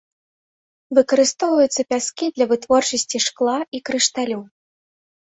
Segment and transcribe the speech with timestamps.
[0.97, 4.39] Выкарыстоўваюцца пяскі для вытворчасці шкла і крышталю.